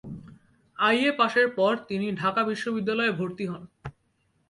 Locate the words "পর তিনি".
1.55-2.07